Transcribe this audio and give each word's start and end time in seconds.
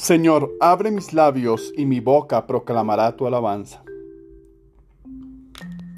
Señor, 0.00 0.56
abre 0.60 0.90
mis 0.90 1.12
labios 1.12 1.74
y 1.76 1.84
mi 1.84 2.00
boca 2.00 2.46
proclamará 2.46 3.16
tu 3.16 3.26
alabanza. 3.26 3.84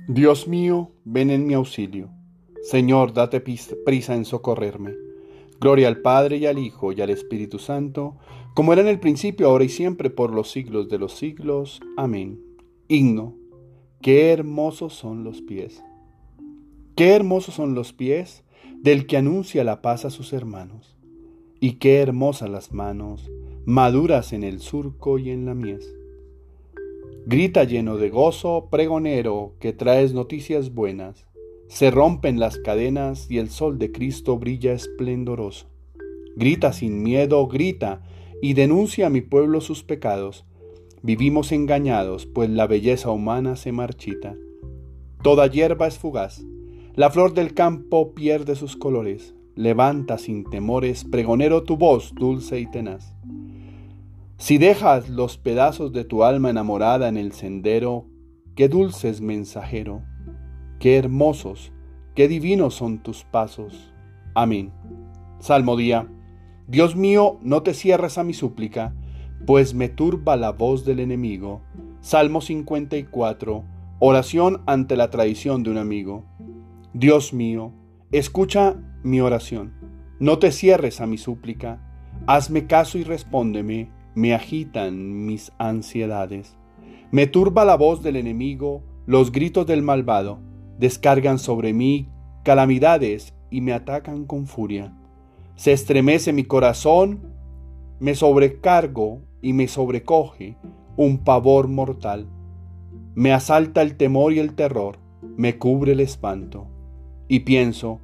Dios 0.08 0.48
mío, 0.48 0.90
ven 1.04 1.30
en 1.30 1.46
mi 1.46 1.54
auxilio. 1.54 2.10
Señor, 2.64 3.12
date 3.12 3.40
prisa 3.40 4.16
en 4.16 4.24
socorrerme. 4.24 4.94
Gloria 5.60 5.86
al 5.86 5.98
Padre 5.98 6.38
y 6.38 6.46
al 6.46 6.58
Hijo 6.58 6.90
y 6.90 7.00
al 7.00 7.10
Espíritu 7.10 7.60
Santo, 7.60 8.16
como 8.54 8.72
era 8.72 8.82
en 8.82 8.88
el 8.88 8.98
principio, 8.98 9.46
ahora 9.46 9.62
y 9.62 9.68
siempre, 9.68 10.10
por 10.10 10.34
los 10.34 10.50
siglos 10.50 10.88
de 10.88 10.98
los 10.98 11.12
siglos. 11.12 11.80
Amén. 11.96 12.40
Himno. 12.88 13.36
Qué 14.00 14.32
hermosos 14.32 14.94
son 14.94 15.22
los 15.22 15.42
pies. 15.42 15.80
Qué 16.96 17.10
hermosos 17.10 17.54
son 17.54 17.76
los 17.76 17.92
pies 17.92 18.42
del 18.74 19.06
que 19.06 19.16
anuncia 19.16 19.62
la 19.62 19.80
paz 19.80 20.04
a 20.04 20.10
sus 20.10 20.32
hermanos. 20.32 20.96
Y 21.60 21.74
qué 21.74 22.00
hermosas 22.00 22.50
las 22.50 22.72
manos 22.72 23.30
maduras 23.64 24.32
en 24.32 24.42
el 24.42 24.58
surco 24.58 25.18
y 25.18 25.30
en 25.30 25.46
la 25.46 25.54
mies. 25.54 25.94
Grita 27.26 27.62
lleno 27.62 27.96
de 27.96 28.10
gozo, 28.10 28.66
pregonero, 28.70 29.54
que 29.60 29.72
traes 29.72 30.12
noticias 30.12 30.74
buenas. 30.74 31.26
Se 31.68 31.92
rompen 31.92 32.40
las 32.40 32.58
cadenas 32.58 33.30
y 33.30 33.38
el 33.38 33.50
sol 33.50 33.78
de 33.78 33.92
Cristo 33.92 34.36
brilla 34.36 34.72
esplendoroso. 34.72 35.66
Grita 36.34 36.72
sin 36.72 37.04
miedo, 37.04 37.46
grita, 37.46 38.02
y 38.42 38.54
denuncia 38.54 39.06
a 39.06 39.10
mi 39.10 39.20
pueblo 39.20 39.60
sus 39.60 39.84
pecados. 39.84 40.44
Vivimos 41.02 41.52
engañados, 41.52 42.26
pues 42.26 42.50
la 42.50 42.66
belleza 42.66 43.10
humana 43.12 43.54
se 43.54 43.70
marchita. 43.70 44.34
Toda 45.22 45.46
hierba 45.46 45.86
es 45.86 45.98
fugaz, 45.98 46.44
la 46.94 47.10
flor 47.10 47.32
del 47.32 47.54
campo 47.54 48.12
pierde 48.12 48.56
sus 48.56 48.76
colores. 48.76 49.34
Levanta 49.54 50.18
sin 50.18 50.44
temores, 50.44 51.04
pregonero, 51.04 51.62
tu 51.62 51.76
voz 51.76 52.12
dulce 52.14 52.58
y 52.58 52.66
tenaz. 52.66 53.14
Si 54.42 54.58
dejas 54.58 55.08
los 55.08 55.38
pedazos 55.38 55.92
de 55.92 56.02
tu 56.02 56.24
alma 56.24 56.50
enamorada 56.50 57.06
en 57.06 57.16
el 57.16 57.30
sendero, 57.30 58.08
qué 58.56 58.68
dulces 58.68 59.20
mensajero, 59.20 60.02
qué 60.80 60.96
hermosos, 60.96 61.72
qué 62.16 62.26
divinos 62.26 62.74
son 62.74 63.04
tus 63.04 63.22
pasos. 63.22 63.94
Amén. 64.34 64.72
Salmo 65.38 65.76
día. 65.76 66.08
Dios 66.66 66.96
mío, 66.96 67.38
no 67.40 67.62
te 67.62 67.72
cierres 67.72 68.18
a 68.18 68.24
mi 68.24 68.34
súplica, 68.34 68.96
pues 69.46 69.74
me 69.74 69.88
turba 69.88 70.34
la 70.34 70.50
voz 70.50 70.84
del 70.84 70.98
enemigo. 70.98 71.62
Salmo 72.00 72.40
54. 72.40 73.62
Oración 74.00 74.62
ante 74.66 74.96
la 74.96 75.08
traición 75.10 75.62
de 75.62 75.70
un 75.70 75.78
amigo. 75.78 76.24
Dios 76.94 77.32
mío, 77.32 77.70
escucha 78.10 78.74
mi 79.04 79.20
oración. 79.20 79.72
No 80.18 80.40
te 80.40 80.50
cierres 80.50 81.00
a 81.00 81.06
mi 81.06 81.16
súplica. 81.16 81.80
Hazme 82.26 82.66
caso 82.66 82.98
y 82.98 83.04
respóndeme 83.04 84.01
me 84.14 84.34
agitan 84.34 85.26
mis 85.26 85.52
ansiedades. 85.58 86.56
Me 87.10 87.26
turba 87.26 87.64
la 87.64 87.76
voz 87.76 88.02
del 88.02 88.16
enemigo, 88.16 88.82
los 89.06 89.32
gritos 89.32 89.66
del 89.66 89.82
malvado, 89.82 90.38
descargan 90.78 91.38
sobre 91.38 91.72
mí 91.72 92.08
calamidades 92.42 93.34
y 93.50 93.60
me 93.60 93.72
atacan 93.72 94.24
con 94.24 94.46
furia. 94.46 94.94
Se 95.54 95.72
estremece 95.72 96.32
mi 96.32 96.44
corazón, 96.44 97.20
me 98.00 98.14
sobrecargo 98.14 99.20
y 99.40 99.52
me 99.52 99.68
sobrecoge 99.68 100.56
un 100.96 101.18
pavor 101.18 101.68
mortal. 101.68 102.26
Me 103.14 103.32
asalta 103.32 103.82
el 103.82 103.96
temor 103.96 104.32
y 104.32 104.38
el 104.38 104.54
terror, 104.54 104.98
me 105.36 105.58
cubre 105.58 105.92
el 105.92 106.00
espanto. 106.00 106.66
Y 107.28 107.40
pienso, 107.40 108.00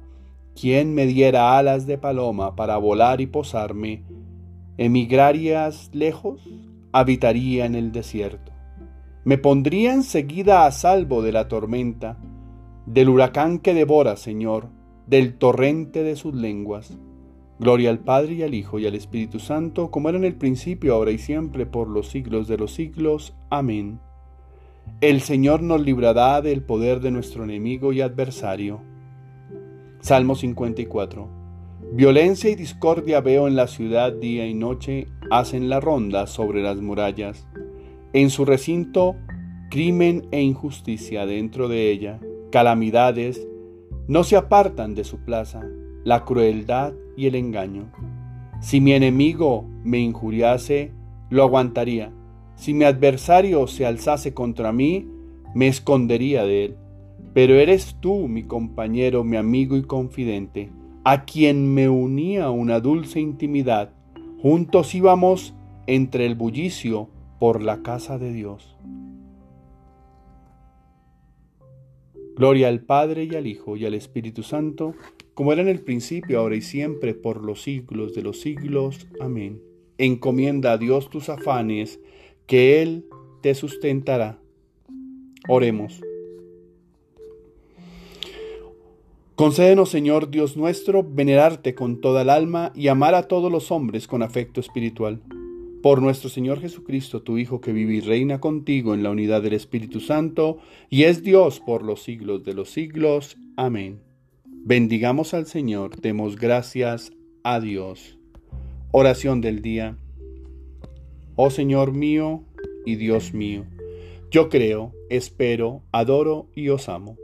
¿quién 0.59 0.93
me 0.93 1.05
diera 1.05 1.57
alas 1.57 1.85
de 1.85 1.97
paloma 1.97 2.55
para 2.55 2.77
volar 2.77 3.21
y 3.21 3.27
posarme 3.27 4.03
emigrarías 4.79 5.89
lejos, 5.93 6.49
habitaría 6.93 7.65
en 7.65 7.75
el 7.75 7.91
desierto. 7.91 8.53
Me 9.25 9.37
pondría 9.37 9.93
enseguida 9.93 10.65
a 10.65 10.71
salvo 10.71 11.21
de 11.21 11.33
la 11.33 11.49
tormenta, 11.49 12.17
del 12.85 13.09
huracán 13.09 13.59
que 13.59 13.73
devora, 13.73 14.15
Señor, 14.15 14.69
del 15.05 15.37
torrente 15.37 16.01
de 16.01 16.15
sus 16.15 16.33
lenguas. 16.33 16.97
Gloria 17.59 17.89
al 17.89 17.99
Padre 17.99 18.35
y 18.35 18.43
al 18.43 18.53
Hijo 18.53 18.79
y 18.79 18.87
al 18.87 18.95
Espíritu 18.95 19.39
Santo, 19.39 19.91
como 19.91 20.07
era 20.07 20.17
en 20.17 20.23
el 20.23 20.35
principio, 20.35 20.95
ahora 20.95 21.11
y 21.11 21.17
siempre, 21.17 21.65
por 21.65 21.89
los 21.89 22.07
siglos 22.07 22.47
de 22.47 22.57
los 22.57 22.73
siglos. 22.73 23.35
Amén. 23.49 23.99
El 25.01 25.19
Señor 25.19 25.61
nos 25.61 25.81
librará 25.81 26.41
del 26.41 26.63
poder 26.63 27.01
de 27.01 27.11
nuestro 27.11 27.43
enemigo 27.43 27.91
y 27.91 27.99
adversario. 27.99 28.79
Salmo 29.99 30.35
54. 30.35 31.38
Violencia 31.91 32.51
y 32.51 32.55
discordia 32.55 33.19
veo 33.19 33.47
en 33.47 33.55
la 33.55 33.65
ciudad 33.65 34.13
día 34.13 34.45
y 34.45 34.53
noche, 34.53 35.07
hacen 35.31 35.69
la 35.69 35.79
ronda 35.79 36.27
sobre 36.27 36.61
las 36.61 36.79
murallas. 36.79 37.47
En 38.13 38.29
su 38.29 38.45
recinto, 38.45 39.15
crimen 39.71 40.27
e 40.29 40.39
injusticia 40.39 41.25
dentro 41.25 41.67
de 41.67 41.89
ella, 41.89 42.19
calamidades, 42.51 43.47
no 44.07 44.23
se 44.23 44.35
apartan 44.35 44.93
de 44.93 45.03
su 45.03 45.25
plaza, 45.25 45.67
la 46.03 46.25
crueldad 46.25 46.93
y 47.17 47.25
el 47.25 47.33
engaño. 47.33 47.91
Si 48.61 48.81
mi 48.81 48.93
enemigo 48.93 49.65
me 49.83 49.97
injuriase, 49.97 50.91
lo 51.31 51.41
aguantaría. 51.41 52.11
Si 52.53 52.75
mi 52.75 52.85
adversario 52.85 53.65
se 53.65 53.87
alzase 53.87 54.35
contra 54.35 54.71
mí, 54.71 55.07
me 55.55 55.67
escondería 55.67 56.43
de 56.43 56.65
él. 56.65 56.75
Pero 57.33 57.55
eres 57.55 57.97
tú, 57.99 58.27
mi 58.27 58.43
compañero, 58.43 59.23
mi 59.23 59.37
amigo 59.37 59.75
y 59.75 59.81
confidente 59.81 60.69
a 61.11 61.25
quien 61.25 61.73
me 61.73 61.89
unía 61.89 62.51
una 62.51 62.79
dulce 62.79 63.19
intimidad. 63.19 63.95
Juntos 64.43 64.93
íbamos 64.93 65.55
entre 65.87 66.27
el 66.27 66.35
bullicio 66.35 67.09
por 67.39 67.63
la 67.63 67.81
casa 67.81 68.19
de 68.19 68.31
Dios. 68.31 68.77
Gloria 72.35 72.67
al 72.67 72.81
Padre 72.81 73.23
y 73.23 73.33
al 73.33 73.47
Hijo 73.47 73.75
y 73.75 73.87
al 73.87 73.95
Espíritu 73.95 74.43
Santo, 74.43 74.93
como 75.33 75.51
era 75.51 75.63
en 75.63 75.67
el 75.67 75.81
principio, 75.81 76.41
ahora 76.41 76.57
y 76.57 76.61
siempre, 76.61 77.15
por 77.15 77.43
los 77.43 77.63
siglos 77.63 78.13
de 78.13 78.21
los 78.21 78.39
siglos. 78.39 79.07
Amén. 79.19 79.63
Encomienda 79.97 80.73
a 80.73 80.77
Dios 80.77 81.09
tus 81.09 81.29
afanes, 81.29 81.99
que 82.45 82.83
Él 82.83 83.07
te 83.41 83.55
sustentará. 83.55 84.37
Oremos. 85.47 86.01
Concédenos, 89.39 89.89
Señor 89.89 90.31
Dios 90.31 90.57
nuestro, 90.57 91.01
venerarte 91.01 91.73
con 91.73 92.01
toda 92.01 92.23
el 92.23 92.29
alma 92.29 92.73
y 92.75 92.89
amar 92.89 93.15
a 93.15 93.29
todos 93.29 93.49
los 93.49 93.71
hombres 93.71 94.05
con 94.05 94.21
afecto 94.21 94.59
espiritual. 94.59 95.21
Por 95.81 96.01
nuestro 96.01 96.29
Señor 96.29 96.59
Jesucristo, 96.59 97.21
tu 97.21 97.37
Hijo, 97.37 97.61
que 97.61 97.71
vive 97.71 97.93
y 97.93 98.01
reina 98.01 98.41
contigo 98.41 98.93
en 98.93 99.01
la 99.01 99.11
unidad 99.11 99.41
del 99.41 99.53
Espíritu 99.53 100.01
Santo, 100.01 100.57
y 100.89 101.03
es 101.03 101.23
Dios 101.23 101.61
por 101.61 101.83
los 101.83 102.03
siglos 102.03 102.43
de 102.43 102.53
los 102.53 102.71
siglos. 102.71 103.37
Amén. 103.55 104.01
Bendigamos 104.43 105.33
al 105.33 105.45
Señor, 105.45 106.01
demos 106.01 106.35
gracias 106.35 107.13
a 107.41 107.61
Dios. 107.61 108.17
Oración 108.91 109.39
del 109.39 109.61
día. 109.61 109.95
Oh 111.37 111.49
Señor 111.49 111.93
mío 111.93 112.43
y 112.85 112.95
Dios 112.95 113.33
mío, 113.33 113.63
yo 114.31 114.49
creo, 114.49 114.91
espero, 115.09 115.81
adoro 115.93 116.49
y 116.55 116.67
os 116.67 116.89
amo. 116.89 117.15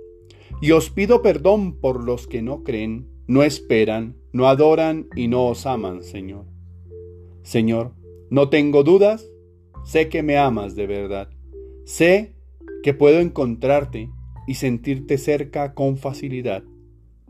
Y 0.61 0.71
os 0.71 0.89
pido 0.89 1.21
perdón 1.21 1.79
por 1.79 2.03
los 2.03 2.27
que 2.27 2.41
no 2.41 2.63
creen, 2.63 3.07
no 3.27 3.43
esperan, 3.43 4.15
no 4.31 4.47
adoran 4.47 5.07
y 5.15 5.27
no 5.27 5.47
os 5.47 5.65
aman, 5.65 6.01
Señor. 6.01 6.45
Señor, 7.43 7.93
no 8.29 8.49
tengo 8.49 8.83
dudas, 8.83 9.29
sé 9.83 10.07
que 10.07 10.23
me 10.23 10.37
amas 10.37 10.75
de 10.75 10.87
verdad. 10.87 11.29
Sé 11.83 12.35
que 12.83 12.93
puedo 12.93 13.19
encontrarte 13.19 14.09
y 14.47 14.55
sentirte 14.55 15.17
cerca 15.17 15.73
con 15.73 15.97
facilidad. 15.97 16.63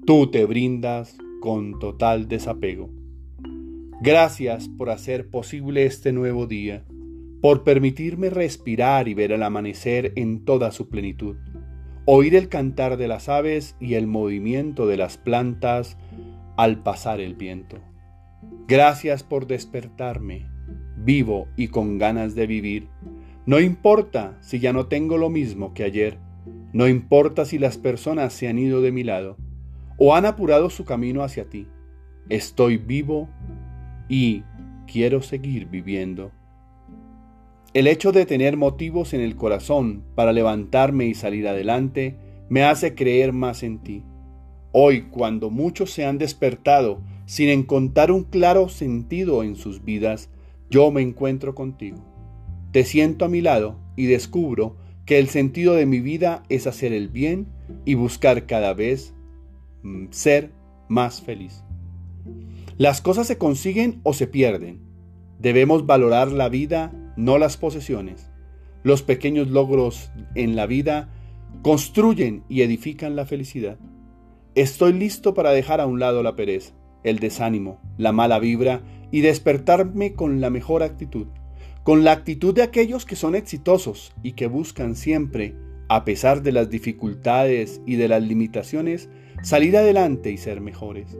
Tú 0.05 0.29
te 0.29 0.45
brindas 0.45 1.17
con 1.41 1.79
total 1.79 2.27
desapego. 2.27 2.89
Gracias 4.01 4.69
por 4.69 4.89
hacer 4.89 5.29
posible 5.29 5.85
este 5.85 6.11
nuevo 6.11 6.45
día, 6.45 6.85
por 7.41 7.63
permitirme 7.63 8.29
respirar 8.29 9.07
y 9.07 9.13
ver 9.13 9.31
el 9.31 9.41
amanecer 9.41 10.13
en 10.15 10.45
toda 10.45 10.71
su 10.71 10.89
plenitud 10.89 11.37
oír 12.05 12.35
el 12.35 12.49
cantar 12.49 12.97
de 12.97 13.07
las 13.07 13.29
aves 13.29 13.75
y 13.79 13.95
el 13.95 14.05
movimiento 14.07 14.85
de 14.87 14.97
las 14.97 15.17
plantas 15.17 15.97
al 16.55 16.83
pasar 16.83 17.19
el 17.19 17.35
viento. 17.35 17.77
Gracias 18.67 19.23
por 19.23 19.47
despertarme, 19.47 20.47
vivo 20.97 21.47
y 21.57 21.69
con 21.69 21.97
ganas 21.97 22.35
de 22.35 22.47
vivir. 22.47 22.87
No 23.47 23.59
importa 23.59 24.37
si 24.41 24.59
ya 24.59 24.71
no 24.71 24.85
tengo 24.85 25.17
lo 25.17 25.29
mismo 25.29 25.73
que 25.73 25.83
ayer, 25.83 26.19
no 26.73 26.87
importa 26.87 27.45
si 27.45 27.57
las 27.57 27.77
personas 27.77 28.33
se 28.33 28.47
han 28.47 28.59
ido 28.59 28.81
de 28.81 28.91
mi 28.91 29.03
lado 29.03 29.37
o 29.97 30.15
han 30.15 30.25
apurado 30.25 30.69
su 30.69 30.85
camino 30.85 31.23
hacia 31.23 31.49
ti. 31.49 31.67
Estoy 32.29 32.77
vivo 32.77 33.29
y 34.09 34.43
quiero 34.85 35.21
seguir 35.21 35.67
viviendo. 35.67 36.31
El 37.75 37.87
hecho 37.87 38.13
de 38.13 38.25
tener 38.25 38.55
motivos 38.55 39.13
en 39.13 39.19
el 39.19 39.35
corazón 39.35 40.01
para 40.15 40.31
levantarme 40.31 41.07
y 41.07 41.13
salir 41.13 41.45
adelante 41.45 42.15
me 42.47 42.63
hace 42.63 42.95
creer 42.95 43.33
más 43.33 43.63
en 43.63 43.79
ti. 43.79 44.01
Hoy, 44.71 45.09
cuando 45.11 45.49
muchos 45.49 45.91
se 45.91 46.05
han 46.05 46.17
despertado 46.17 47.01
sin 47.25 47.49
encontrar 47.49 48.11
un 48.11 48.23
claro 48.23 48.69
sentido 48.69 49.43
en 49.43 49.57
sus 49.57 49.83
vidas, 49.83 50.29
yo 50.69 50.89
me 50.89 51.01
encuentro 51.01 51.53
contigo. 51.53 51.97
Te 52.71 52.85
siento 52.85 53.25
a 53.25 53.27
mi 53.27 53.41
lado 53.41 53.77
y 53.97 54.05
descubro 54.05 54.77
que 55.05 55.19
el 55.19 55.27
sentido 55.27 55.73
de 55.73 55.85
mi 55.85 55.99
vida 55.99 56.43
es 56.47 56.67
hacer 56.67 56.93
el 56.93 57.09
bien 57.09 57.45
y 57.83 57.95
buscar 57.95 58.45
cada 58.45 58.73
vez 58.73 59.13
mm, 59.83 60.05
ser 60.11 60.49
más 60.87 61.21
feliz. 61.21 61.61
Las 62.77 63.01
cosas 63.01 63.27
se 63.27 63.37
consiguen 63.37 63.99
o 64.03 64.13
se 64.13 64.27
pierden. 64.27 64.79
Debemos 65.39 65.85
valorar 65.85 66.31
la 66.31 66.47
vida, 66.47 66.93
no 67.15 67.37
las 67.37 67.57
posesiones. 67.57 68.29
Los 68.83 69.01
pequeños 69.01 69.49
logros 69.49 70.11
en 70.35 70.55
la 70.55 70.65
vida 70.65 71.09
construyen 71.61 72.43
y 72.49 72.61
edifican 72.61 73.15
la 73.15 73.25
felicidad. 73.25 73.77
Estoy 74.53 74.93
listo 74.93 75.33
para 75.33 75.51
dejar 75.51 75.81
a 75.81 75.85
un 75.85 75.99
lado 75.99 76.23
la 76.23 76.35
pereza, 76.35 76.73
el 77.03 77.19
desánimo, 77.19 77.79
la 77.97 78.11
mala 78.11 78.39
vibra 78.39 78.81
y 79.11 79.21
despertarme 79.21 80.13
con 80.13 80.41
la 80.41 80.49
mejor 80.49 80.83
actitud, 80.83 81.27
con 81.83 82.03
la 82.03 82.11
actitud 82.11 82.53
de 82.53 82.63
aquellos 82.63 83.05
que 83.05 83.15
son 83.15 83.35
exitosos 83.35 84.13
y 84.23 84.33
que 84.33 84.47
buscan 84.47 84.95
siempre, 84.95 85.55
a 85.89 86.05
pesar 86.05 86.41
de 86.41 86.51
las 86.51 86.69
dificultades 86.69 87.81
y 87.85 87.95
de 87.95 88.07
las 88.07 88.23
limitaciones, 88.23 89.09
salir 89.41 89.77
adelante 89.77 90.31
y 90.31 90.37
ser 90.37 90.61
mejores. 90.61 91.17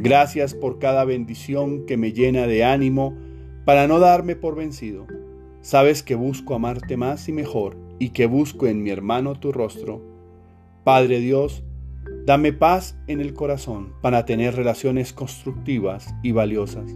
Gracias 0.00 0.54
por 0.54 0.78
cada 0.78 1.04
bendición 1.04 1.84
que 1.84 1.96
me 1.96 2.12
llena 2.12 2.46
de 2.46 2.64
ánimo 2.64 3.16
para 3.64 3.88
no 3.88 3.98
darme 3.98 4.36
por 4.36 4.54
vencido. 4.54 5.06
Sabes 5.60 6.02
que 6.02 6.14
busco 6.14 6.54
amarte 6.54 6.96
más 6.96 7.28
y 7.28 7.32
mejor 7.32 7.76
y 7.98 8.10
que 8.10 8.26
busco 8.26 8.66
en 8.66 8.82
mi 8.82 8.90
hermano 8.90 9.34
tu 9.34 9.52
rostro. 9.52 10.00
Padre 10.84 11.20
Dios, 11.20 11.64
dame 12.26 12.52
paz 12.52 12.96
en 13.06 13.20
el 13.20 13.34
corazón 13.34 13.92
para 14.00 14.24
tener 14.24 14.54
relaciones 14.54 15.12
constructivas 15.12 16.14
y 16.22 16.32
valiosas. 16.32 16.94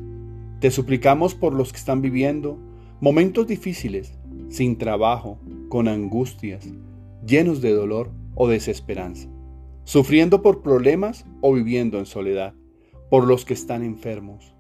Te 0.61 0.71
suplicamos 0.71 1.35
por 1.35 1.55
los 1.55 1.73
que 1.73 1.79
están 1.79 2.03
viviendo 2.03 2.59
momentos 3.01 3.47
difíciles, 3.49 4.17
sin 4.49 4.79
trabajo, 4.79 5.39
con 5.69 5.89
angustias, 5.89 6.69
llenos 7.27 7.61
de 7.61 7.73
dolor 7.73 8.11
o 8.35 8.47
desesperanza, 8.47 9.29
sufriendo 9.85 10.41
por 10.41 10.63
problemas 10.63 11.27
o 11.41 11.53
viviendo 11.53 11.99
en 11.99 12.07
soledad, 12.07 12.55
por 13.11 13.27
los 13.27 13.45
que 13.45 13.55
están 13.55 13.83
enfermos, 13.83 14.55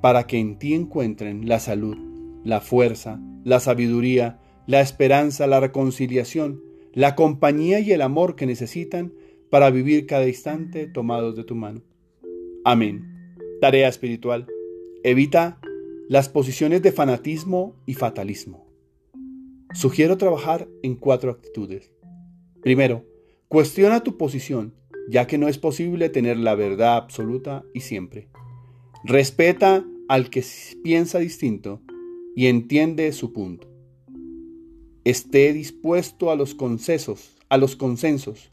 para 0.00 0.24
que 0.28 0.38
en 0.38 0.58
ti 0.58 0.74
encuentren 0.74 1.48
la 1.48 1.58
salud, 1.58 2.09
la 2.44 2.60
fuerza, 2.60 3.20
la 3.44 3.60
sabiduría, 3.60 4.40
la 4.66 4.80
esperanza, 4.80 5.46
la 5.46 5.60
reconciliación, 5.60 6.62
la 6.92 7.14
compañía 7.14 7.80
y 7.80 7.92
el 7.92 8.02
amor 8.02 8.36
que 8.36 8.46
necesitan 8.46 9.12
para 9.50 9.70
vivir 9.70 10.06
cada 10.06 10.26
instante 10.26 10.86
tomados 10.86 11.36
de 11.36 11.44
tu 11.44 11.54
mano. 11.54 11.82
Amén. 12.64 13.36
Tarea 13.60 13.88
espiritual. 13.88 14.46
Evita 15.02 15.58
las 16.08 16.28
posiciones 16.28 16.82
de 16.82 16.92
fanatismo 16.92 17.76
y 17.86 17.94
fatalismo. 17.94 18.66
Sugiero 19.72 20.16
trabajar 20.16 20.68
en 20.82 20.96
cuatro 20.96 21.30
actitudes. 21.30 21.92
Primero, 22.62 23.04
cuestiona 23.48 24.02
tu 24.02 24.16
posición, 24.16 24.74
ya 25.08 25.26
que 25.26 25.38
no 25.38 25.48
es 25.48 25.58
posible 25.58 26.08
tener 26.08 26.36
la 26.36 26.54
verdad 26.54 26.96
absoluta 26.96 27.64
y 27.72 27.80
siempre. 27.80 28.28
Respeta 29.04 29.84
al 30.08 30.28
que 30.28 30.44
piensa 30.82 31.20
distinto 31.20 31.80
y 32.36 32.46
entiende 32.46 33.12
su 33.12 33.32
punto. 33.32 33.68
Esté 35.04 35.52
dispuesto 35.52 36.30
a 36.30 36.36
los 36.36 36.54
consensos, 36.54 37.36
a 37.48 37.56
los 37.56 37.76
consensos, 37.76 38.50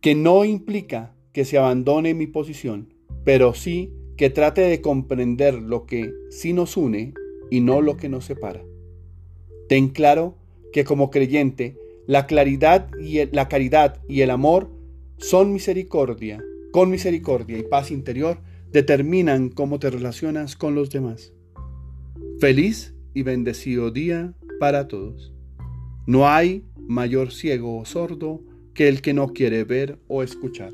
que 0.00 0.14
no 0.14 0.44
implica 0.44 1.14
que 1.32 1.44
se 1.44 1.58
abandone 1.58 2.14
mi 2.14 2.26
posición, 2.26 2.92
pero 3.24 3.54
sí 3.54 3.92
que 4.16 4.30
trate 4.30 4.60
de 4.60 4.80
comprender 4.80 5.54
lo 5.54 5.86
que 5.86 6.12
sí 6.30 6.52
nos 6.52 6.76
une 6.76 7.14
y 7.50 7.60
no 7.60 7.80
lo 7.80 7.96
que 7.96 8.08
nos 8.08 8.26
separa. 8.26 8.62
Ten 9.68 9.88
claro 9.88 10.36
que 10.72 10.84
como 10.84 11.10
creyente, 11.10 11.76
la 12.06 12.26
claridad 12.26 12.88
y 12.98 13.24
la 13.34 13.48
caridad 13.48 14.02
y 14.08 14.20
el 14.20 14.30
amor 14.30 14.70
son 15.18 15.52
misericordia, 15.52 16.42
con 16.72 16.90
misericordia 16.90 17.58
y 17.58 17.62
paz 17.62 17.90
interior 17.90 18.38
determinan 18.70 19.50
cómo 19.50 19.78
te 19.78 19.90
relacionas 19.90 20.56
con 20.56 20.74
los 20.74 20.90
demás. 20.90 21.32
Feliz 22.42 22.92
y 23.14 23.22
bendecido 23.22 23.92
día 23.92 24.34
para 24.58 24.88
todos. 24.88 25.32
No 26.08 26.28
hay 26.28 26.64
mayor 26.88 27.30
ciego 27.30 27.78
o 27.78 27.84
sordo 27.84 28.42
que 28.74 28.88
el 28.88 29.00
que 29.00 29.14
no 29.14 29.28
quiere 29.28 29.62
ver 29.62 30.00
o 30.08 30.24
escuchar. 30.24 30.72